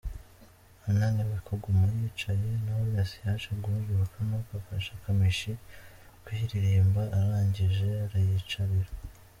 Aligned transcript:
Ananiwe 0.87 1.37
kuguma 1.47 1.83
yicaye, 1.97 2.47
Knowless 2.63 3.11
yaje 3.23 3.51
guhaguruka 3.63 4.17
nuko 4.27 4.51
afasha 4.59 5.01
Kamichi 5.03 5.51
kuyiririmba 6.23 7.01
arangije 7.19 7.89
ariyicarira. 8.05 8.91